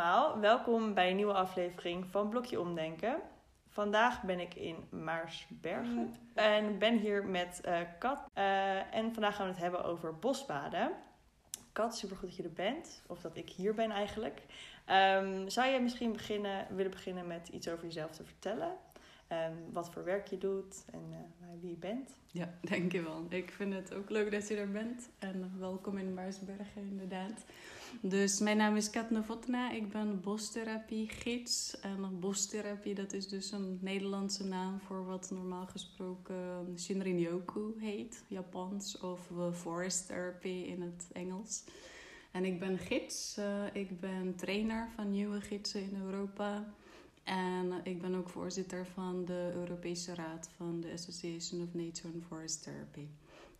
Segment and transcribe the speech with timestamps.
[0.00, 3.16] allemaal, welkom bij een nieuwe aflevering van Blokje Omdenken.
[3.68, 8.18] Vandaag ben ik in Maarsbergen en ben hier met eh, Kat.
[8.32, 10.92] Eh, en vandaag gaan we het hebben over bosbaden.
[11.72, 14.42] Kat, supergoed dat je er bent, of dat ik hier ben eigenlijk.
[14.84, 18.76] Ehm, zou je misschien beginnen, willen beginnen met iets over jezelf te vertellen?
[19.28, 22.16] Ehm, wat voor werk je doet en eh, wie je bent?
[22.30, 23.26] Ja, dankjewel.
[23.28, 25.08] Ik vind het ook leuk dat je er bent.
[25.18, 27.44] En welkom in Maarsbergen, inderdaad.
[28.00, 29.70] Dus mijn naam is Kat Novotna.
[29.70, 31.80] Ik ben bostherapie-gids.
[31.80, 38.24] En bostherapie, dat is dus een Nederlandse naam voor wat normaal gesproken Shinrin-yoku heet.
[38.28, 41.64] Japans of forest therapy in het Engels.
[42.32, 43.38] En ik ben gids.
[43.38, 46.74] Uh, ik ben trainer van nieuwe gidsen in Europa.
[47.24, 52.24] En ik ben ook voorzitter van de Europese Raad van de Association of Nature and
[52.24, 53.06] Forest Therapy.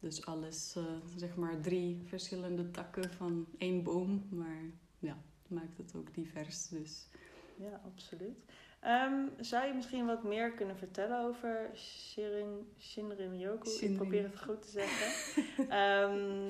[0.04, 0.84] Dus alles, uh,
[1.16, 4.26] zeg maar, drie verschillende takken van één boom.
[4.30, 4.62] Maar
[4.98, 6.68] ja, maakt het ook divers.
[6.68, 7.06] Dus.
[7.56, 8.38] Ja, absoluut.
[8.86, 13.70] Um, zou je misschien wat meer kunnen vertellen over Shirin, Shinrin Yoku?
[13.70, 13.90] Shinrin.
[13.90, 15.34] Ik probeer het goed te zeggen.
[15.56, 16.48] um,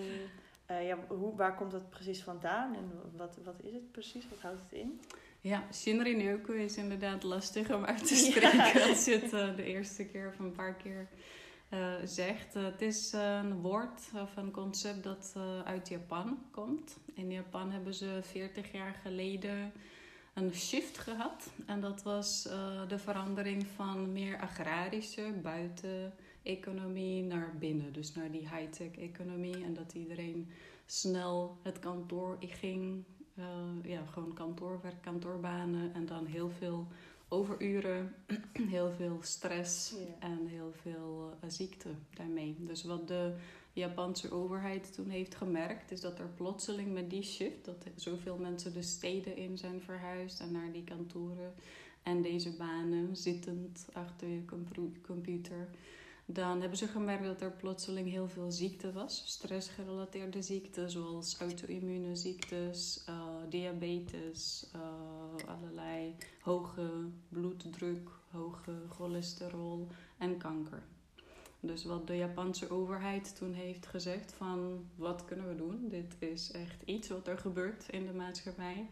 [0.71, 4.29] uh, ja, hoe, waar komt dat precies vandaan en wat, wat is het precies?
[4.29, 5.01] Wat houdt het in?
[5.41, 9.65] Ja, Shinrin Yoku is inderdaad lastig om uit te spreken als je het uh, de
[9.65, 11.09] eerste keer of een paar keer
[12.05, 12.57] zegt.
[12.57, 16.97] Uh, het is een woord of een concept dat uit Japan komt.
[17.15, 19.73] In Japan hebben ze 40 jaar geleden
[20.35, 21.51] een shift gehad.
[21.67, 22.43] En dat was
[22.89, 27.93] de verandering van meer agrarische buiten-economie naar binnen.
[27.93, 29.65] Dus naar die high-tech economie.
[29.65, 30.51] En dat iedereen
[30.87, 33.05] snel het kantoor ging.
[33.83, 36.87] ja, gewoon kantoorwerk, kantoorbanen en dan heel veel
[37.35, 38.15] overuren,
[38.77, 42.57] heel veel stress en heel veel uh, ziekte daarmee.
[42.59, 43.35] Dus wat de
[43.73, 48.73] Japanse overheid toen heeft gemerkt, is dat er plotseling met die shift, dat zoveel mensen
[48.73, 51.55] de steden in zijn verhuisd en naar die kantoren
[52.03, 54.45] en deze banen, zittend achter je
[55.03, 55.69] computer
[56.27, 59.23] dan hebben ze gemerkt dat er plotseling heel veel ziekte was.
[59.27, 63.17] Stressgerelateerde ziekten zoals auto-immune ziektes, uh,
[63.49, 70.83] diabetes, uh, allerlei hoge bloeddruk, hoge cholesterol en kanker.
[71.61, 75.89] Dus wat de Japanse overheid toen heeft gezegd van wat kunnen we doen?
[75.89, 78.89] Dit is echt iets wat er gebeurt in de maatschappij.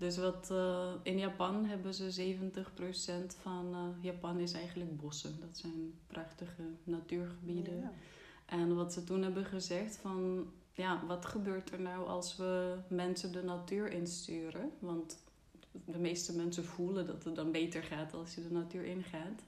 [0.00, 2.36] Dus wat, uh, in Japan hebben ze
[3.32, 5.40] 70% van uh, Japan is eigenlijk bossen.
[5.40, 7.76] Dat zijn prachtige natuurgebieden.
[7.76, 7.92] Ja.
[8.46, 13.32] En wat ze toen hebben gezegd van ja, wat gebeurt er nou als we mensen
[13.32, 14.70] de natuur insturen?
[14.78, 15.18] Want
[15.84, 19.42] de meeste mensen voelen dat het dan beter gaat als je de natuur ingaat.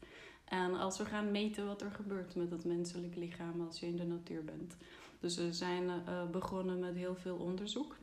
[0.44, 3.96] En als we gaan meten wat er gebeurt met het menselijk lichaam als je in
[3.96, 4.76] de natuur bent.
[5.20, 7.96] Dus we zijn uh, begonnen met heel veel onderzoek.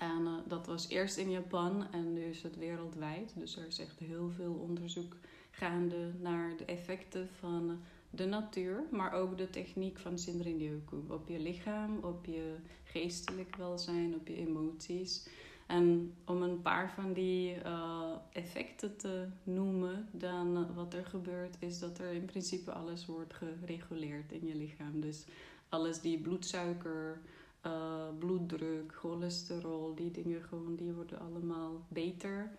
[0.00, 3.32] En uh, dat was eerst in Japan en nu is het wereldwijd.
[3.36, 5.16] Dus er is echt heel veel onderzoek
[5.50, 10.96] gaande naar de effecten van de natuur, maar ook de techniek van Shinrin-yoku.
[11.08, 15.28] Op je lichaam, op je geestelijk welzijn, op je emoties.
[15.66, 21.78] En om een paar van die uh, effecten te noemen, dan wat er gebeurt is
[21.78, 25.00] dat er in principe alles wordt gereguleerd in je lichaam.
[25.00, 25.24] Dus
[25.68, 27.20] alles die bloedsuiker,
[27.66, 32.50] uh, bloeddruk, cholesterol, die dingen gewoon, die worden allemaal beter.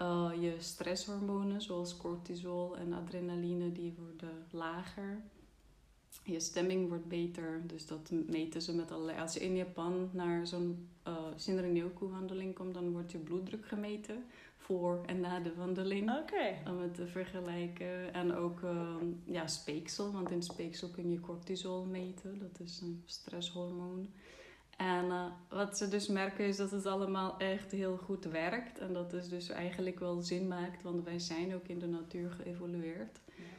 [0.00, 5.22] Uh, je stresshormonen zoals cortisol en adrenaline, die worden lager.
[6.22, 9.18] Je stemming wordt beter, dus dat meten ze met allerlei...
[9.18, 14.24] Als je in Japan naar zo'n uh, Shinrin-yoku-wandeling komt, dan wordt je bloeddruk gemeten
[14.64, 16.10] voor en na de wandeling.
[16.10, 16.62] Okay.
[16.66, 18.14] Om het te vergelijken.
[18.14, 22.38] En ook uh, ja, speeksel, want in speeksel kun je cortisol meten.
[22.38, 24.08] Dat is een stresshormoon.
[24.76, 28.78] En uh, wat ze dus merken is dat het allemaal echt heel goed werkt.
[28.78, 32.30] En dat het dus eigenlijk wel zin maakt, want wij zijn ook in de natuur
[32.30, 33.20] geëvolueerd.
[33.26, 33.53] Ja.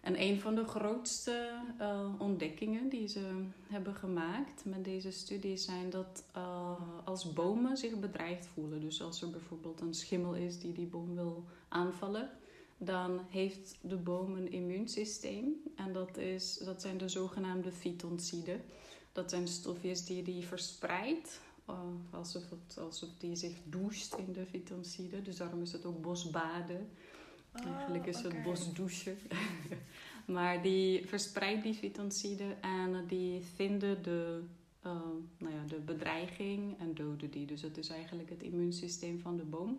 [0.00, 1.50] En een van de grootste
[1.80, 6.72] uh, ontdekkingen die ze hebben gemaakt met deze studies zijn dat uh,
[7.04, 11.14] als bomen zich bedreigd voelen, dus als er bijvoorbeeld een schimmel is die die boom
[11.14, 12.30] wil aanvallen,
[12.78, 18.62] dan heeft de boom een immuunsysteem en dat, is, dat zijn de zogenaamde fytonciden.
[19.12, 21.40] Dat zijn stofjes die die verspreidt,
[21.70, 21.76] uh,
[22.10, 25.24] alsof, het, alsof die zich doucht in de fytonciden.
[25.24, 26.88] Dus daarom is het ook bosbaden.
[27.54, 28.30] Oh, Eigenlijk is okay.
[28.30, 29.18] het bosdouchen.
[30.36, 34.42] maar die verspreidt die fytonciden en die vinden de,
[34.86, 34.92] uh,
[35.38, 37.46] nou ja, de bedreiging en doden die.
[37.46, 39.78] Dus dat is eigenlijk het immuunsysteem van de boom.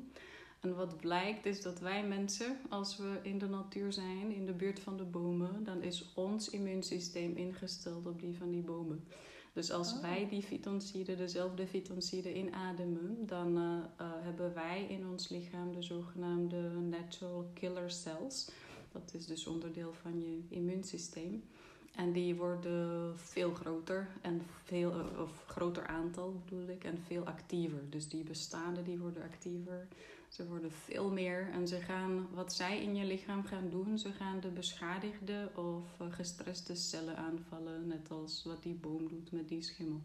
[0.60, 4.54] En wat blijkt is dat wij mensen, als we in de natuur zijn, in de
[4.54, 9.04] buurt van de bomen, dan is ons immuunsysteem ingesteld op die van die bomen.
[9.53, 10.01] Dus als Oh.
[10.01, 15.81] wij die fytoncide, dezelfde fytoncide inademen, dan eh, eh, hebben wij in ons lichaam de
[15.81, 18.50] zogenaamde natural killer cells.
[18.92, 21.44] Dat is dus onderdeel van je immuunsysteem.
[21.95, 27.24] En die worden veel groter en veel, eh, of groter aantal bedoel ik, en veel
[27.24, 27.89] actiever.
[27.89, 29.88] Dus die bestaande die worden actiever.
[30.31, 34.12] Ze worden veel meer en ze gaan, wat zij in je lichaam gaan doen, ze
[34.12, 39.50] gaan de beschadigde of eh, gestreste cellen aanvallen, net als wat die boom doet met
[39.50, 40.01] die schimmel.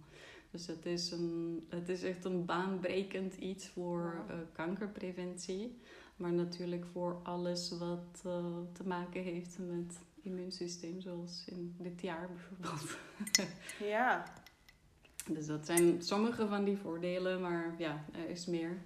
[0.51, 5.79] Dus het is, een, het is echt een baanbrekend iets voor eh, kankerpreventie,
[6.17, 12.29] maar natuurlijk voor alles wat eh, te maken heeft met immuunsysteem, zoals in dit jaar
[12.29, 12.97] bijvoorbeeld.
[13.95, 14.25] Ja,
[15.31, 18.83] Dus dat zijn sommige van die voordelen, maar ja, er is meer.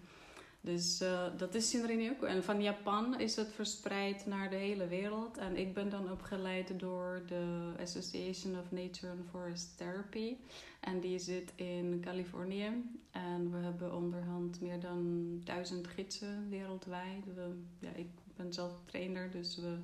[0.60, 2.22] Dus eh, dat is Shinrin ook.
[2.22, 5.38] En van Japan is het verspreid naar de hele wereld.
[5.38, 10.36] En ik ben dan opgeleid door de Association of Nature and Forest Therapy.
[10.80, 12.82] En die zit in Californië.
[13.10, 17.24] En we hebben onderhand meer dan duizend gidsen wereldwijd.
[17.34, 19.76] We, ja, ik ben zelf trainer, dus we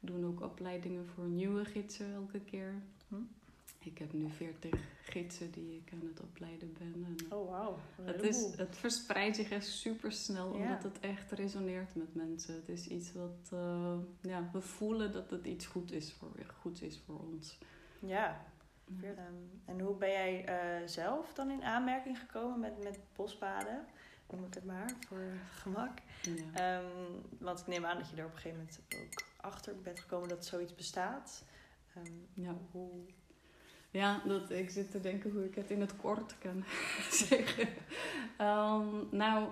[0.00, 2.82] doen ook opleidingen voor nieuwe gidsen elke keer.
[3.08, 3.14] Hm.
[3.86, 7.04] Ik heb nu 40 gidsen die ik aan het opleiden ben.
[7.06, 7.78] En oh wauw.
[8.02, 12.54] het, is, het verspreidt zich echt super snel, omdat het echt resoneert met mensen.
[12.54, 16.30] Het is iets wat, eh, ja, we voelen dat het iets goed is voor,
[16.60, 17.58] goed is voor ons.
[17.98, 18.44] Ja.
[19.02, 19.34] Ehm,
[19.64, 23.86] en hoe ben jij eh, zelf dan in aanmerking gekomen met, met bosbaden?
[24.30, 25.98] Noem ik het maar, voor gemak.
[26.22, 26.78] Ja.
[26.78, 30.00] Ehm, want ik neem aan dat je er op een gegeven moment ook achter bent
[30.00, 31.44] gekomen dat zoiets bestaat.
[31.94, 32.56] Ehm, Ja.
[32.70, 32.90] hoe...
[33.96, 36.64] Ja, dat, ik zit te denken hoe ik het in het kort kan
[37.28, 37.68] zeggen.
[38.38, 39.48] Ehm, nou,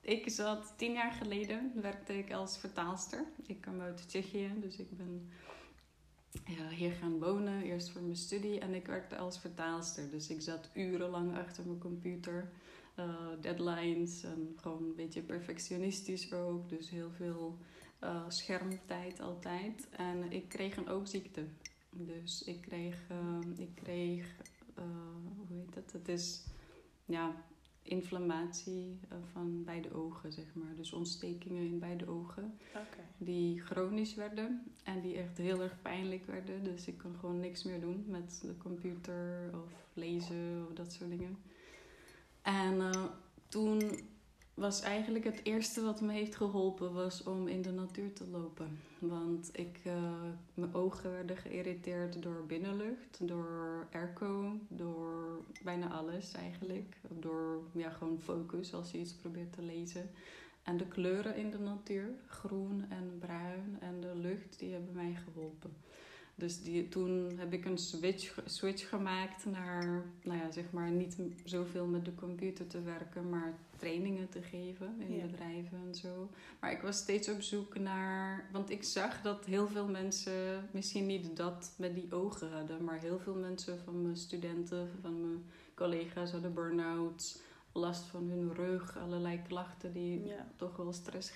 [0.00, 3.24] ik zat tien jaar geleden, werkte ik als vertaalster.
[3.46, 5.30] Ik kom uit Tsjechië, dus ik ben
[6.70, 8.60] hier gaan wonen, eerst voor mijn studie.
[8.60, 12.50] En ik werkte als vertaalster, dus ik zat urenlang achter mijn computer.
[12.94, 16.68] eh, deadlines en gewoon een beetje perfectionistisch ook.
[16.68, 17.58] Dus heel veel
[17.98, 19.88] eh, schermtijd altijd.
[19.90, 21.44] En ik kreeg een oogziekte.
[22.06, 24.36] Dus ik kreeg, eh, ik kreeg
[24.74, 24.84] eh,
[25.36, 25.92] hoe heet het?
[25.92, 26.44] Het is
[27.04, 27.44] ja,
[27.82, 30.74] inflammatie eh, van beide ogen, zeg maar.
[30.76, 32.58] Dus ontstekingen in beide ogen,
[33.16, 36.64] die chronisch werden en die echt heel erg pijnlijk werden.
[36.64, 41.10] Dus ik kon gewoon niks meer doen met de computer of lezen of dat soort
[41.10, 41.38] dingen.
[42.42, 43.04] En eh,
[43.48, 43.82] toen
[44.58, 48.78] was eigenlijk het eerste wat me heeft geholpen was om in de natuur te lopen.
[48.98, 50.22] Want ik, eh,
[50.54, 56.96] mijn ogen werden geïrriteerd door binnenlucht, door airco, door bijna alles eigenlijk.
[57.08, 60.10] Door ja, gewoon focus als je iets probeert te lezen.
[60.62, 65.14] En de kleuren in de natuur, groen en bruin en de lucht, die hebben mij
[65.24, 65.76] geholpen.
[66.38, 71.16] Dus die, toen heb ik een switch, switch gemaakt naar, nou ja, zeg maar, niet
[71.44, 75.26] zoveel met de computer te werken, maar trainingen te geven in Ja.
[75.26, 76.28] bedrijven en zo.
[76.60, 81.06] Maar ik was steeds op zoek naar, want ik zag dat heel veel mensen, misschien
[81.06, 85.44] niet dat met die ogen hadden, maar heel veel mensen van mijn studenten, van mijn
[85.74, 87.38] collega's hadden burn-outs,
[87.72, 90.46] last van hun rug, allerlei klachten die Ja.
[90.56, 91.32] toch wel stress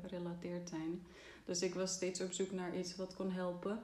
[0.00, 1.02] gerelateerd zijn.
[1.44, 3.80] Dus ik was steeds op zoek naar iets wat kon helpen.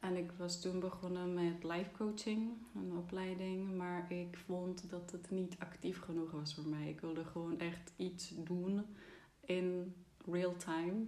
[0.00, 3.76] En ik was toen begonnen met life coaching, een opleiding.
[3.76, 6.88] Maar ik vond dat het niet actief genoeg was voor mij.
[6.88, 8.86] Ik wilde gewoon echt iets doen
[9.40, 9.94] in
[10.26, 11.04] real time.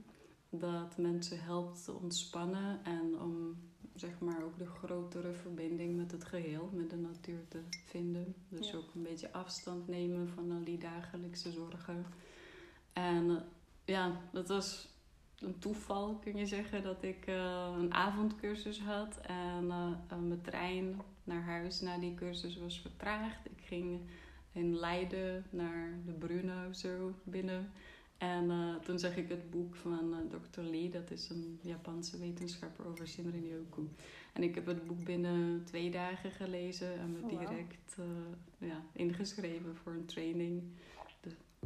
[0.50, 3.56] Dat mensen helpt te ontspannen en om
[3.94, 8.34] zeg maar ook de grotere verbinding met het geheel, met de natuur te vinden.
[8.49, 8.76] Dus Ja.
[8.76, 12.06] ook een beetje afstand nemen van al die dagelijkse zorgen.
[12.92, 13.44] En
[13.84, 14.88] ja, dat was
[15.42, 19.20] een toeval, kun je zeggen, dat ik eh, een avondcursus had.
[19.22, 23.46] En eh, eh, mijn trein naar huis na die cursus was vertraagd.
[23.46, 24.00] Ik ging
[24.52, 27.70] in Leiden naar de Bruno zo binnen.
[28.18, 30.61] En eh, toen zag ik het boek van Dr.
[30.61, 33.88] Lee, dat is een Japanse wetenschapper over Shinrin-yoku.
[34.32, 37.96] En ik heb het boek binnen twee dagen gelezen en me Oh, direct
[38.58, 40.62] ja, ingeschreven voor een training.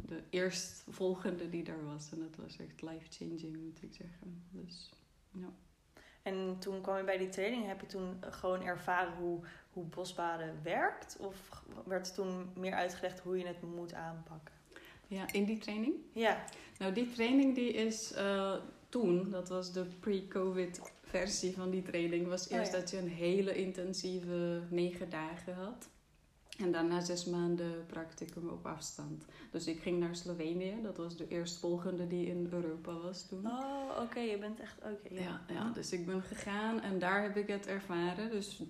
[0.01, 2.11] De, de eerstvolgende die daar was.
[2.11, 4.43] En dat was echt life-changing, moet ik zeggen.
[4.51, 4.93] Dus
[5.31, 5.49] ja.
[6.21, 9.39] En toen kwam je bij die training, heb je toen gewoon ervaren hoe,
[9.69, 11.17] hoe bosbaden werkt?
[11.19, 14.55] Of werd er toen meer uitgelegd hoe je het moet aanpakken?
[15.07, 15.93] ja, in die training?
[16.13, 16.43] Ja,
[16.77, 18.55] Nou, die training die is eh,
[18.89, 22.79] toen, dat was de pre-COVID versie van die training, was Oh eerst ja.
[22.79, 25.89] dat je een hele intensieve negen dagen had.
[26.57, 29.25] En daarna zes maanden practicum op afstand.
[29.51, 33.47] Dus ik ging naar Slovenië, dat was de eerstvolgende die in Europa was toen.
[33.47, 35.13] oh oké, je bent echt, oké.
[35.13, 38.31] Ja, ja, dus ik ben gegaan en daar heb ik het ervaren.
[38.31, 38.61] Dus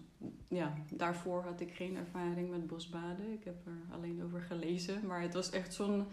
[0.47, 3.33] ja, daarvoor had ik geen ervaring met bosbaden.
[3.33, 5.05] Ik heb er alleen over gelezen.
[5.05, 6.07] Maar het was echt zo'n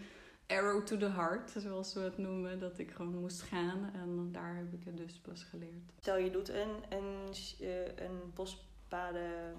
[0.47, 2.59] arrow to the heart, zoals we het noemen.
[2.59, 3.91] Dat ik gewoon moest gaan.
[3.93, 5.91] En daar heb ik het dus pas geleerd.
[5.99, 9.55] Stel je doet een, een, eh, een bosbaden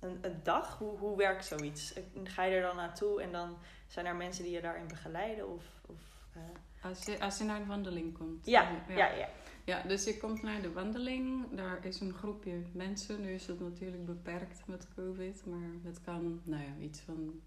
[0.00, 0.78] een, een dag.
[0.78, 1.94] Hoe, hoe werkt zoiets?
[2.24, 5.48] Ga je er dan naartoe en dan zijn er mensen die je daarin begeleiden?
[5.48, 6.00] Of, of
[6.36, 6.42] uh...
[6.82, 8.46] als, je, als je naar een wandeling komt.
[8.46, 9.14] Ja, ja, ja.
[9.14, 9.28] ja.
[9.64, 11.56] Ja, dus je komt naar de wandeling.
[11.56, 13.20] Daar is een groepje mensen.
[13.20, 15.46] Nu is het natuurlijk beperkt met COVID.
[15.46, 17.40] Maar het kan, nou ja, iets van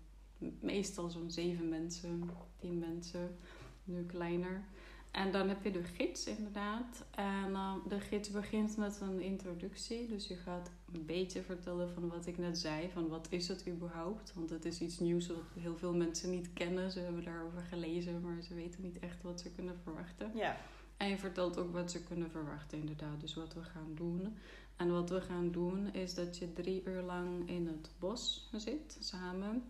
[0.59, 2.29] meestal zo'n zeven mensen,
[2.59, 3.37] tien mensen.
[3.83, 4.63] Nu kleiner.
[5.11, 7.05] En dan heb je de gids inderdaad.
[7.11, 10.07] En uh, de gids begint met een introductie.
[10.07, 12.89] Dus je gaat een beetje vertellen van wat ik net zei.
[12.89, 14.33] Van wat is het überhaupt?
[14.35, 16.91] Want het is iets nieuws wat heel veel mensen niet kennen.
[16.91, 20.31] Ze hebben daarover gelezen, maar ze weten niet echt wat ze kunnen verwachten.
[20.35, 20.57] Ja.
[20.97, 23.21] En je vertelt ook wat ze kunnen verwachten inderdaad.
[23.21, 24.37] Dus wat we gaan doen.
[24.75, 28.97] En wat we gaan doen is dat je drie uur lang in het bos zit
[28.99, 29.63] samen.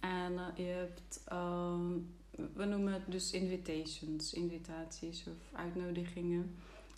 [0.00, 1.24] En je hebt...
[1.32, 1.80] Uh,
[2.54, 6.54] we noemen het dus invitations, invitaties of uitnodigingen.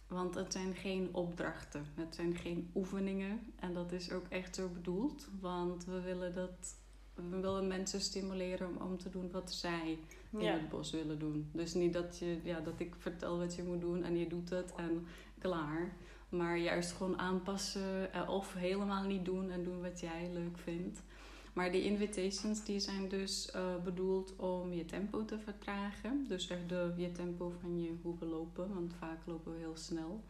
[0.08, 3.40] Want het zijn geen opdrachten, het zijn geen oefeningen.
[3.56, 6.76] En dat is ook echt zo bedoeld, want we willen dat
[7.14, 9.98] we willen mensen stimuleren om, te doen wat zij
[10.30, 11.48] in het bos willen doen.
[11.52, 14.50] Dus niet dat, je, ja, dat ik vertel wat je moet doen en je doet
[14.50, 15.06] het en
[15.38, 15.96] klaar.
[16.28, 21.02] Maar juist gewoon aanpassen eh, of helemaal niet doen en doen wat jij leuk vindt.
[21.54, 26.24] Maar die invitations die zijn dus uh, bedoeld om je tempo te vertragen.
[26.28, 29.76] Dus echt de, je tempo van je hoe we lopen, want vaak lopen we heel
[29.76, 30.24] snel.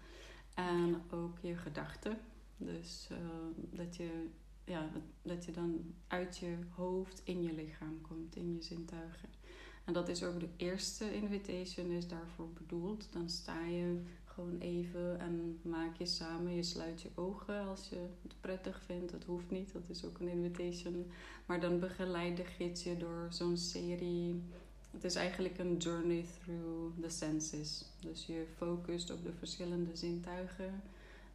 [0.54, 2.18] En ook je gedachten.
[2.56, 3.18] Dus uh,
[3.56, 4.28] dat, je,
[4.64, 4.90] ja,
[5.22, 9.28] dat je dan uit je hoofd in je lichaam komt, in je zintuigen.
[9.84, 13.12] En dat is ook de eerste invitation, is daarvoor bedoeld.
[13.12, 14.02] Dan sta je
[14.34, 16.54] gewoon even en maak je samen.
[16.54, 19.12] Je sluit je ogen als je het prettig vindt.
[19.12, 21.06] Het hoeft niet, dat is ook een invitation.
[21.46, 24.42] Maar dan begeleid de gids je door zo'n serie.
[24.90, 27.84] Het is eigenlijk een journey through the senses.
[28.00, 30.82] Dus je focust op de verschillende zintuigen.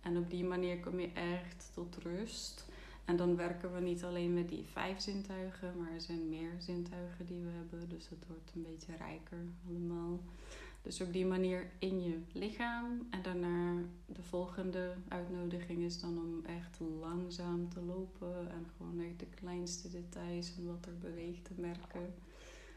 [0.01, 2.65] En op die manier kom je echt tot rust.
[3.06, 7.25] En dan werken we niet alleen met die vijf zintuigen, maar er zijn meer zintuigen
[7.25, 7.89] die we hebben.
[7.89, 9.38] Dus het wordt een beetje rijker
[9.68, 10.20] allemaal.
[10.81, 13.07] Dus op die manier in je lichaam.
[13.09, 18.51] En daarna de volgende uitnodiging is dan om echt langzaam te lopen.
[18.51, 22.13] En gewoon echt de kleinste details en wat er beweegt te merken.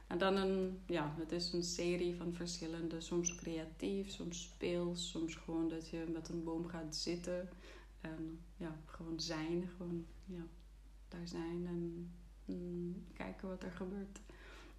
[0.06, 5.34] En dan een, ja, het is een serie van verschillende, soms creatief, soms speels, soms
[5.34, 7.48] gewoon dat je met een boom gaat zitten.
[8.00, 10.46] En ja, gewoon zijn, gewoon ja,
[11.08, 12.12] daar zijn en
[12.44, 14.20] mm, kijken wat er gebeurt.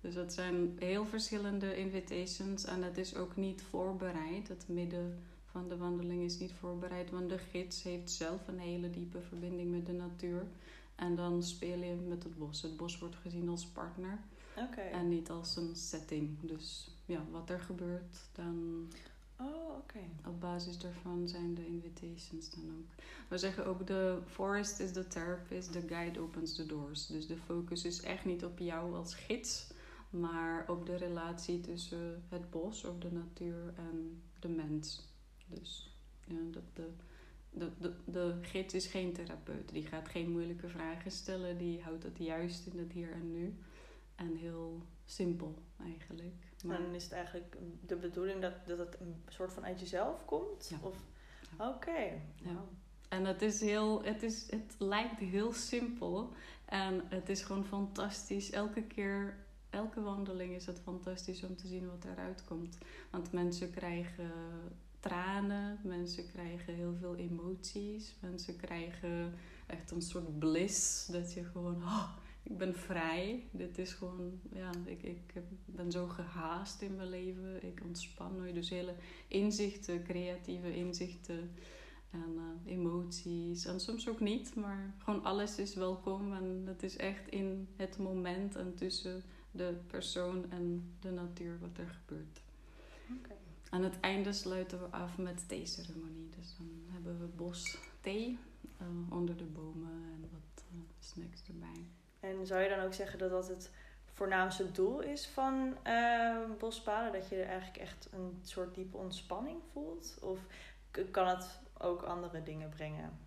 [0.03, 4.48] Dus dat zijn heel verschillende invitations en het is ook niet voorbereid.
[4.48, 8.89] Het midden van de wandeling is niet voorbereid, want de gids heeft zelf een hele
[8.89, 10.45] diepe verbinding met de natuur.
[10.95, 12.62] En dan speel je met het bos.
[12.62, 14.19] Het bos wordt gezien als partner
[14.57, 14.91] okay.
[14.91, 16.38] en niet als een setting.
[16.41, 18.88] Dus ja, wat er gebeurt, dan.
[19.39, 20.00] Oh, oké.
[20.27, 23.03] Op basis daarvan zijn de invitations dan ook.
[23.27, 27.07] We zeggen ook: de forest is the therapist, the guide opens the doors.
[27.07, 29.72] Dus de focus is echt niet op jou als gids
[30.13, 35.08] maar op de relatie tussen het bos of de natuur en de mens.
[35.48, 36.89] Dus ja, de, de,
[37.50, 39.70] de, de, de gids is geen therapeut.
[39.70, 41.58] Die gaat geen moeilijke vragen stellen.
[41.58, 43.55] Die houdt het juist in het hier en nu.
[44.15, 46.51] En heel simpel eigenlijk.
[46.65, 46.77] Maar...
[46.77, 50.25] En dan is het eigenlijk de bedoeling dat, dat het een soort van uit jezelf
[50.25, 50.67] komt?
[50.70, 50.77] Ja.
[50.82, 50.98] Of...
[51.58, 52.22] Oké.
[52.36, 52.63] Ja.
[53.10, 56.34] En het is heel, het, is, het lijkt heel simpel.
[56.65, 58.51] En het is gewoon fantastisch.
[58.51, 59.42] Elke keer
[59.73, 62.77] elke wandeling is het fantastisch om te zien wat eruit komt.
[63.11, 64.31] Want mensen krijgen
[64.99, 69.33] tranen, mensen krijgen heel veel emoties, mensen krijgen
[69.67, 71.05] echt een soort bliss.
[71.05, 72.09] Dat je gewoon, oh,
[72.43, 73.43] ik ben vrij.
[73.51, 75.33] Dit is gewoon, ja, ik, ik
[75.65, 77.65] ben zo gehaast in mijn leven.
[77.65, 78.53] Ik ontspan nooit.
[78.53, 78.95] Dus hele
[79.27, 81.51] inzichten, creatieve inzichten
[82.11, 83.65] en uh, emoties.
[83.65, 86.33] En soms ook niet, maar gewoon alles is welkom.
[86.33, 89.23] En het is echt in het moment en tussen
[89.53, 92.41] de persoon en de natuur wat er gebeurt.
[93.19, 93.38] Okay.
[93.69, 96.29] Aan het einde sluiten we af met theeceremonie.
[96.39, 98.39] Dus dan hebben we bos thee
[98.81, 101.86] uh, onder de bomen en wat uh, snacks erbij.
[102.19, 103.72] En zou je dan ook zeggen dat dat het
[104.05, 107.19] voornaamste doel is van uh, bospaden?
[107.19, 110.17] Dat je eigenlijk echt een soort diepe ontspanning voelt?
[110.22, 110.39] Of
[111.12, 113.17] kan het ook andere dingen brengen?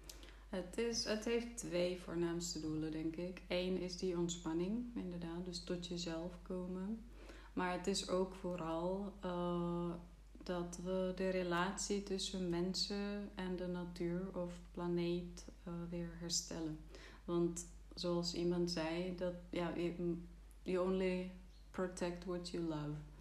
[0.48, 3.42] Het, is, het heeft twee voornaamste doelen, denk ik.
[3.48, 7.00] Eén is die ontspanning, inderdaad, dus tot jezelf komen.
[7.52, 9.90] Maar het is ook vooral uh,
[10.42, 16.78] dat we de relatie tussen mensen en de natuur of planeet uh, weer herstellen.
[17.24, 19.72] Want zoals iemand zei, dat ja,
[20.62, 21.30] you only
[21.70, 23.15] protect what you love.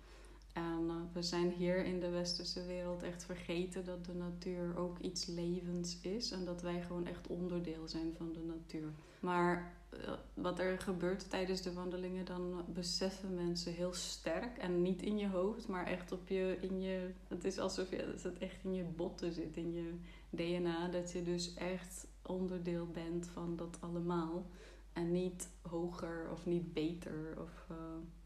[0.55, 4.99] En uh, we zijn hier in de westerse wereld echt vergeten dat de natuur ook
[4.99, 6.31] iets levens is.
[6.31, 8.89] En dat wij gewoon echt onderdeel zijn van de natuur.
[9.19, 14.57] Maar uh, wat er gebeurt tijdens de wandelingen, dan beseffen mensen heel sterk.
[14.57, 17.09] En niet in je hoofd, maar echt op je, in je...
[17.27, 19.93] Het is alsof je, het echt in je botten zit, in je
[20.29, 20.87] DNA.
[20.87, 24.45] Dat je dus echt onderdeel bent van dat allemaal.
[24.93, 27.37] En niet hoger of niet beter.
[27.41, 27.77] Of, uh,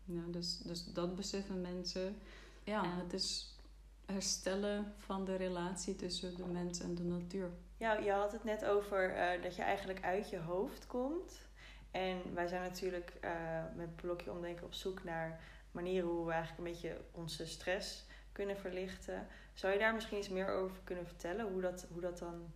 [0.10, 2.18] ja, dus, dus dat beseffen mensen.
[2.64, 3.58] Ja, en het is
[4.06, 7.50] herstellen van de relatie tussen de mens en de natuur.
[7.78, 11.48] Ja, je had het net over uh, dat je eigenlijk uit je hoofd komt.
[11.92, 15.40] En wij zijn natuurlijk uh, met Blokje Omdenken op zoek naar
[15.72, 19.28] manieren hoe we eigenlijk een beetje onze stress kunnen verlichten.
[19.54, 21.52] Zou je daar misschien iets meer over kunnen vertellen?
[21.52, 22.52] Hoe dat, hoe dat dan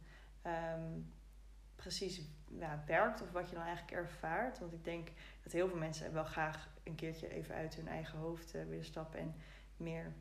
[0.45, 1.13] um,
[1.75, 2.21] precies
[2.85, 4.59] werkt of wat je dan eigenlijk ervaart?
[4.59, 5.07] Want ik denk
[5.43, 8.85] dat heel veel mensen wel graag een keertje even uit hun eigen hoofd uh, willen
[8.85, 9.35] stappen en
[9.77, 10.13] meer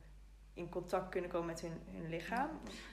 [0.55, 2.51] in contact kunnen komen met hun, hun lichaam.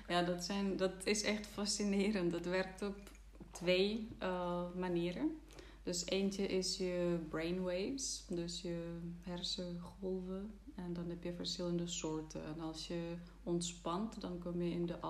[0.07, 2.31] Ja, dat, zijn, dat is echt fascinerend.
[2.31, 3.09] Dat werkt op
[3.51, 5.39] twee uh, manieren.
[5.83, 10.53] Dus eentje is je brainwaves, dus je hersengolven.
[10.75, 12.45] En dan heb je verschillende soorten.
[12.45, 15.01] En als je ontspant, dan kom je in de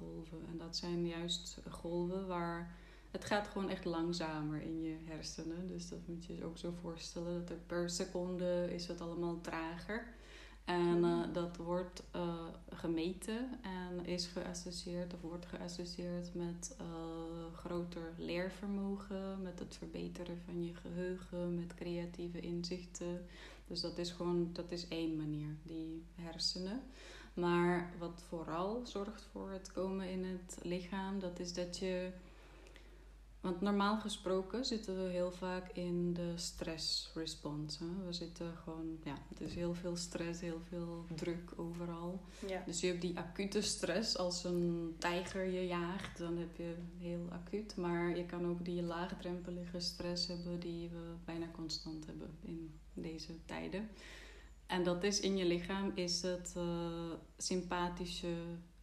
[0.00, 0.46] alfa-golven.
[0.50, 2.74] En dat zijn juist golven waar
[3.10, 5.68] het gaat gewoon echt langzamer in je hersenen.
[5.68, 7.40] Dus dat moet je je ook zo voorstellen.
[7.40, 10.14] Dat er per seconde is het allemaal trager.
[10.64, 18.12] En uh, dat wordt uh, gemeten en is geassocieerd of wordt geassocieerd met uh, groter
[18.16, 23.26] leervermogen, met het verbeteren van je geheugen, met creatieve inzichten.
[23.66, 26.82] Dus dat is gewoon, dat is één manier, die hersenen.
[27.36, 32.12] Maar wat vooral zorgt voor het komen in het lichaam, dat is dat je
[33.46, 37.84] want normaal gesproken zitten we heel vaak in de stress response.
[37.84, 38.06] Hè?
[38.06, 42.20] We zitten gewoon, ja, het is heel veel stress, heel veel druk overal.
[42.46, 42.62] Ja.
[42.66, 47.28] Dus je hebt die acute stress als een tijger je jaagt, dan heb je heel
[47.30, 47.76] acuut.
[47.76, 53.44] Maar je kan ook die laagdrempelige stress hebben die we bijna constant hebben in deze
[53.44, 53.88] tijden.
[54.66, 58.34] En dat is in je lichaam is het uh, sympathische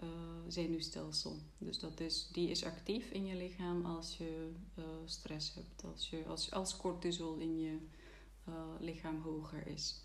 [0.04, 0.10] uh,
[0.48, 1.40] zenuwstelsel.
[1.58, 6.10] Dus dat is, die is actief in je lichaam als je uh, stress hebt, als,
[6.10, 7.78] je, als, als cortisol in je
[8.80, 10.02] lichaam hoger is.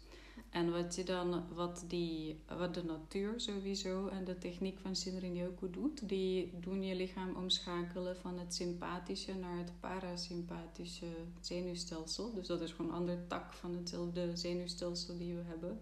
[0.51, 5.70] En wat, je dan, wat, die, wat de natuur sowieso en de techniek van Shinrin-yoku
[5.70, 12.35] doet, die doen je lichaam omschakelen van het sympathische naar het parasympathische zenuwstelsel.
[12.35, 15.81] Dus dat is gewoon een andere tak van hetzelfde zenuwstelsel die we hebben.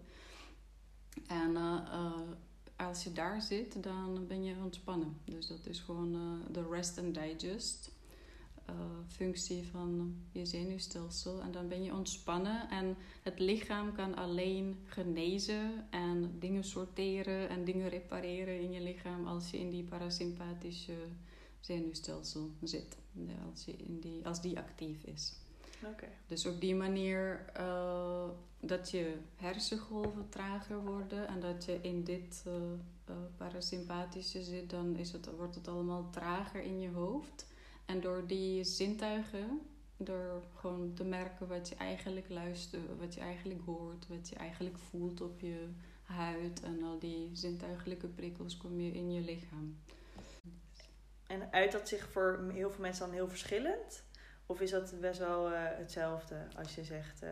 [1.27, 2.11] En uh, uh,
[2.75, 5.17] als je daar zit, dan ben je ontspannen.
[5.25, 7.91] Dus dat is gewoon uh, de rest and digest.
[8.69, 8.75] Uh,
[9.07, 11.41] functie van je zenuwstelsel.
[11.41, 17.63] En dan ben je ontspannen en het lichaam kan alleen genezen en dingen sorteren en
[17.63, 20.97] dingen repareren in je lichaam als je in die parasympathische
[21.59, 22.97] zenuwstelsel zit.
[23.51, 25.33] Als, je in die, als die actief is.
[25.83, 26.09] Okay.
[26.27, 32.43] Dus op die manier uh, dat je hersengolven trager worden en dat je in dit
[32.47, 37.45] uh, uh, parasympathische zit, dan is het, wordt het allemaal trager in je hoofd.
[37.87, 39.61] En door die zintuigen,
[39.97, 44.77] door gewoon te merken wat je eigenlijk luistert, wat je eigenlijk hoort, wat je eigenlijk
[44.77, 45.67] voelt op je
[46.03, 49.77] huid en al die zintuigelijke prikkels, kom je in je lichaam.
[51.27, 54.03] En uit dat zich voor heel veel mensen dan heel verschillend?
[54.45, 57.29] Of is dat best wel uh, hetzelfde als je zegt, uh,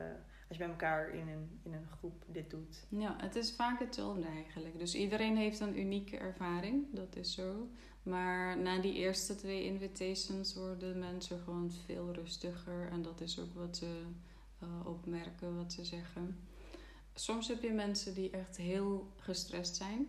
[0.48, 2.86] als je bij elkaar in een, in een groep dit doet?
[2.90, 4.80] Ja, het is vaak hetzelfde eigenlijk.
[4.80, 7.70] Dus iedereen heeft een unieke ervaring, dat is zo.
[8.06, 12.90] Maar na die eerste twee invitations worden mensen gewoon veel rustiger.
[12.92, 14.02] En dat is ook wat ze
[14.64, 16.40] uh, opmerken, wat ze zeggen.
[17.14, 20.08] Soms heb je mensen die echt heel gestrest zijn.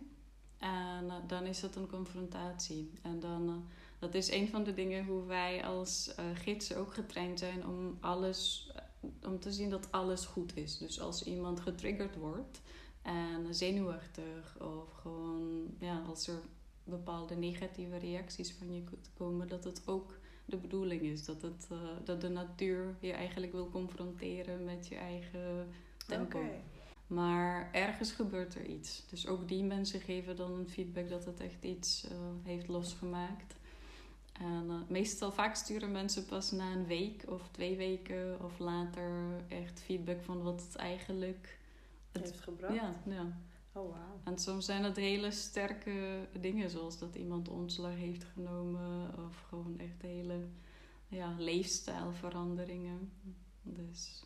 [0.57, 2.91] En uh, dan is dat een confrontatie.
[3.01, 3.55] En dan, uh,
[3.99, 8.71] dat is een van de dingen hoe wij als gidsen ook getraind zijn om alles,
[9.23, 10.77] om te zien dat alles goed is.
[10.77, 12.61] Dus als iemand getriggerd wordt
[13.01, 16.39] en zenuwachtig of gewoon, ja, als er
[16.89, 18.83] bepaalde negatieve reacties van je
[19.17, 21.25] komen, dat het ook de bedoeling is.
[21.25, 25.67] Dat, het, uh, dat de natuur je eigenlijk wil confronteren met je eigen
[26.07, 26.39] tempo.
[26.39, 26.61] Okay.
[27.07, 29.03] Maar ergens gebeurt er iets.
[29.09, 32.11] Dus ook die mensen geven dan een feedback dat het echt iets uh,
[32.43, 33.55] heeft losgemaakt.
[34.33, 39.43] En uh, meestal, vaak sturen mensen pas na een week of twee weken of later
[39.47, 41.59] echt feedback van wat het eigenlijk
[42.11, 42.73] het, heeft gebracht.
[42.73, 43.37] Ja, ja.
[43.77, 43.97] Oh, wow.
[44.23, 49.79] En soms zijn het hele sterke dingen, zoals dat iemand ontslag heeft genomen, of gewoon
[49.79, 50.47] echt hele
[51.07, 53.11] ja, leefstijlveranderingen.
[53.61, 54.25] Dus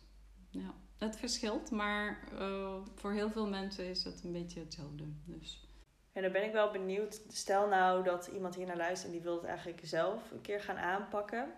[0.50, 5.04] ja, het verschilt, maar uh, voor heel veel mensen is het een beetje hetzelfde.
[5.24, 5.66] Dus.
[6.12, 7.22] En dan ben ik wel benieuwd.
[7.28, 10.60] Stel nou dat iemand hier naar luistert en die wil het eigenlijk zelf een keer
[10.60, 11.52] gaan aanpakken.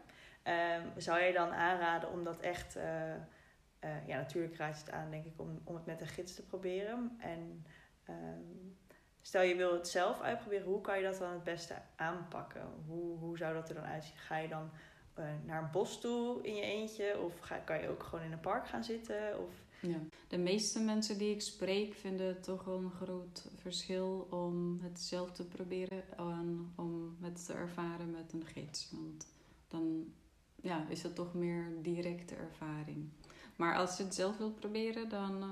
[0.44, 2.76] Um, zou jij dan aanraden om dat echt.
[2.76, 2.82] Uh,
[3.84, 6.34] uh, ja, natuurlijk raad je het aan, denk ik, om, om het met een gids
[6.34, 7.16] te proberen.
[7.18, 7.64] En
[8.08, 8.76] um,
[9.20, 12.68] stel je wil het zelf uitproberen, hoe kan je dat dan het beste aanpakken?
[12.86, 14.16] Hoe, hoe zou dat er dan uitzien?
[14.16, 14.70] Ga je dan
[15.18, 17.18] uh, naar een bos toe in je eentje?
[17.18, 19.40] Of ga, kan je ook gewoon in een park gaan zitten?
[19.40, 19.50] Of...
[19.80, 19.98] Ja.
[20.28, 25.00] De meeste mensen die ik spreek vinden het toch wel een groot verschil om het
[25.00, 28.90] zelf te proberen en om het te ervaren met een gids.
[28.90, 29.26] Want
[29.68, 30.12] dan
[30.62, 33.08] ja, is het toch meer directe ervaring.
[33.56, 35.50] Maar als je het zelf wilt proberen, dan uh,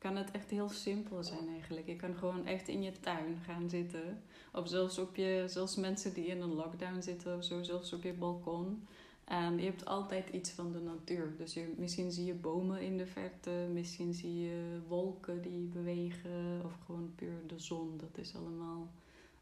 [0.00, 1.86] kan het echt heel simpel zijn eigenlijk.
[1.86, 4.22] Je kan gewoon echt in je tuin gaan zitten.
[4.52, 8.02] Of zelfs op je, zelfs mensen die in een lockdown zitten of zo, zelfs op
[8.02, 8.86] je balkon.
[9.24, 11.34] En je hebt altijd iets van de natuur.
[11.36, 16.62] Dus je, misschien zie je bomen in de verte, misschien zie je wolken die bewegen,
[16.64, 17.96] of gewoon puur de zon.
[17.96, 18.90] Dat is allemaal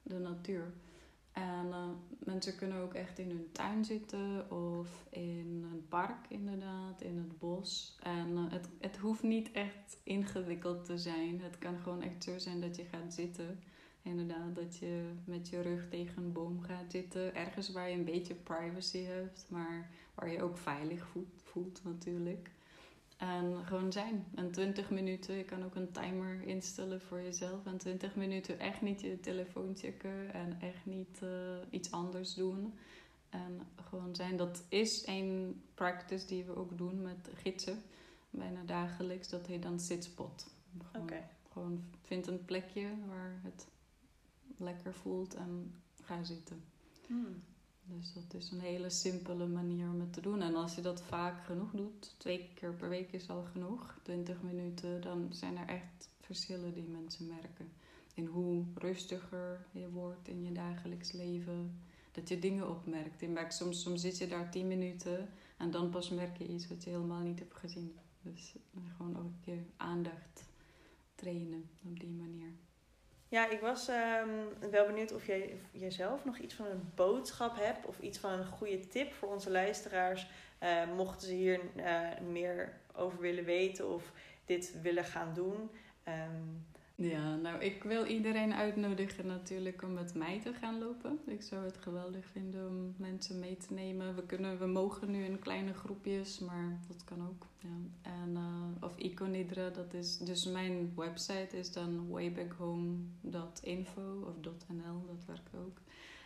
[0.02, 0.72] de natuur.
[1.38, 7.00] En uh, mensen kunnen ook echt in hun tuin zitten of in een park inderdaad,
[7.00, 7.98] in het bos.
[8.02, 11.40] En uh, het, het hoeft niet echt ingewikkeld te zijn.
[11.40, 13.60] Het kan gewoon echt zo zijn dat je gaat zitten.
[14.02, 17.34] Inderdaad, dat je met je rug tegen een boom gaat zitten.
[17.34, 22.50] Ergens waar je een beetje privacy hebt, maar waar je ook veilig voelt natuurlijk.
[23.18, 24.26] En gewoon zijn.
[24.34, 27.66] En 20 minuten, je kan ook een timer instellen voor jezelf.
[27.66, 31.30] En 20 minuten echt niet je telefoon checken en echt niet uh,
[31.70, 32.74] iets anders doen.
[33.28, 34.36] En gewoon zijn.
[34.36, 37.82] Dat is een practice die we ook doen met gidsen.
[38.30, 39.28] Bijna dagelijks.
[39.28, 40.46] Dat heet dan sitspot.
[40.90, 41.28] Gewoon, okay.
[41.52, 43.68] gewoon vind een plekje waar het
[44.56, 46.62] lekker voelt en ga zitten.
[47.06, 47.42] Hmm.
[47.90, 50.42] Dus dat is een hele simpele manier om het te doen.
[50.42, 54.42] En als je dat vaak genoeg doet, twee keer per week is al genoeg, 20
[54.42, 57.72] minuten, dan zijn er echt verschillen die mensen merken.
[58.14, 61.80] In hoe rustiger je wordt in je dagelijks leven.
[62.12, 63.20] Dat je dingen opmerkt.
[63.20, 66.68] Je merkt soms, soms zit je daar 10 minuten en dan pas merk je iets
[66.68, 67.94] wat je helemaal niet hebt gezien.
[68.22, 68.54] Dus
[68.96, 70.44] gewoon ook een keer aandacht
[71.14, 71.57] trainen.
[73.30, 77.86] Ja, ik was um, wel benieuwd of jij jezelf nog iets van een boodschap hebt
[77.86, 80.26] of iets van een goede tip voor onze luisteraars.
[80.62, 84.12] Uh, mochten ze hier uh, meer over willen weten of
[84.44, 85.70] dit willen gaan doen.
[86.08, 86.66] Um,
[87.00, 91.18] ja, nou, ik wil iedereen uitnodigen natuurlijk om met mij te gaan lopen.
[91.26, 94.14] Ik zou het geweldig vinden om mensen mee te nemen.
[94.14, 97.46] We, kunnen, we mogen nu in kleine groepjes, maar dat kan ook.
[97.58, 97.68] Ja.
[98.02, 100.18] En, uh, of Iconidra, dat is...
[100.18, 104.34] Dus mijn website is dan waybackhome.info of
[104.68, 105.80] .nl, dat werkt ook.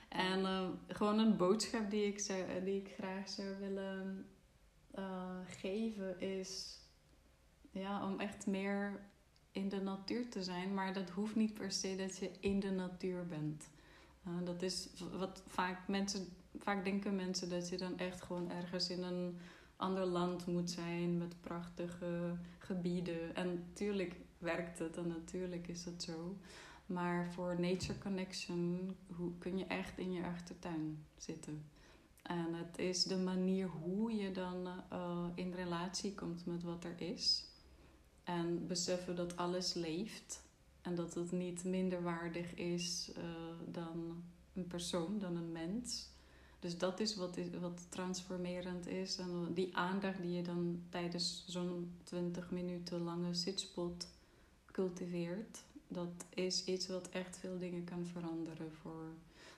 [0.08, 4.26] En uh, gewoon een boodschap die ik, zou, die ik graag zou willen
[5.46, 6.80] geven is...
[7.70, 9.10] Ja, om echt meer
[9.52, 12.70] in de natuur te zijn, maar dat hoeft niet per se dat je in de
[12.70, 13.68] natuur bent.
[14.28, 14.88] Uh, dat is
[15.18, 16.26] wat vaak mensen,
[16.58, 19.38] vaak denken mensen dat je dan echt gewoon ergens in een
[19.76, 23.34] ander land moet zijn met prachtige gebieden.
[23.34, 26.36] En natuurlijk werkt het en natuurlijk is het zo.
[26.86, 31.64] Maar voor Nature Connection hoe, kun je echt in je achtertuin zitten.
[32.22, 37.00] En het is de manier hoe je dan uh, in relatie komt met wat er
[37.00, 37.51] is.
[38.24, 40.42] En beseffen dat alles leeft.
[40.82, 43.24] En dat het niet minder waardig is uh,
[43.72, 44.22] dan
[44.54, 46.10] een persoon, dan een mens.
[46.58, 49.18] Dus dat is wat, is wat transformerend is.
[49.18, 54.08] En die aandacht die je dan tijdens zo'n 20 minuten lange zitspot
[54.72, 59.04] cultiveert, dat is iets wat echt veel dingen kan veranderen voor.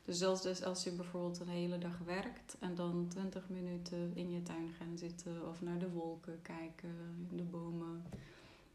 [0.04, 4.30] Dus zelfs dus als je bijvoorbeeld een hele dag werkt en dan 20 minuten in
[4.30, 6.94] je tuin gaan zitten of naar de wolken kijken,
[7.30, 8.04] de bomen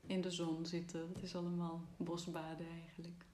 [0.09, 1.09] in de zon zitten.
[1.13, 3.25] Het is allemaal bosbaden eigenlijk.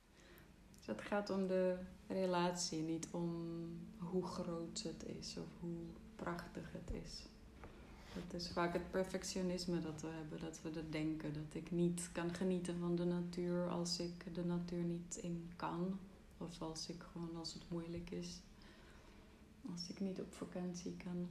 [0.78, 3.56] Dus het gaat om de relatie, niet om
[3.98, 5.78] hoe groot het is of hoe
[6.16, 7.26] prachtig het is.
[8.14, 11.34] Het is vaak het perfectionisme dat we hebben, dat we dat denken.
[11.34, 16.00] Dat ik niet kan genieten van de natuur als ik de natuur niet in kan.
[16.38, 18.42] Of als ik gewoon als het moeilijk is.
[19.72, 21.28] Als ik niet op vakantie kan.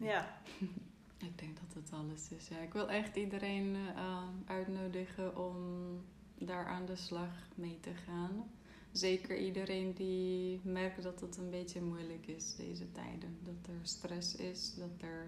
[0.00, 0.40] Ja.
[1.22, 2.48] Ik denk dat het alles is.
[2.50, 5.56] Ik wil echt iedereen uh, uitnodigen om
[6.38, 8.50] daar aan de slag mee te gaan.
[8.92, 13.38] Zeker iedereen die merkt dat het een beetje moeilijk is deze tijden.
[13.44, 15.26] Dat er stress is, dat er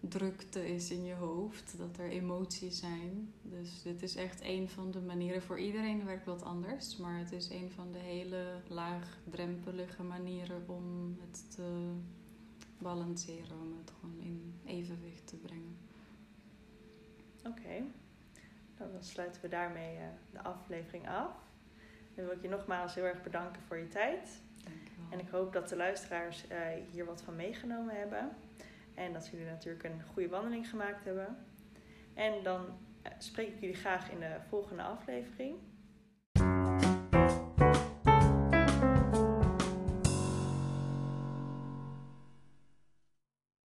[0.00, 3.32] drukte is in je hoofd, dat er emoties zijn.
[3.42, 5.42] Dus dit is echt een van de manieren.
[5.42, 11.16] Voor iedereen werkt wat anders, maar het is een van de hele laagdrempelige manieren om
[11.20, 11.92] het te
[12.78, 15.76] balanceren, om het gewoon in evenwicht te brengen.
[17.46, 17.84] Oké,
[18.78, 21.32] nou, dan sluiten we daarmee uh, de aflevering af.
[22.14, 24.42] Dan wil ik je nogmaals heel erg bedanken voor je tijd.
[24.64, 25.06] Dankjewel.
[25.10, 26.58] En ik hoop dat de luisteraars uh,
[26.90, 28.30] hier wat van meegenomen hebben.
[28.94, 31.36] En dat jullie natuurlijk een goede wandeling gemaakt hebben.
[32.14, 35.56] En dan uh, spreek ik jullie graag in de volgende aflevering.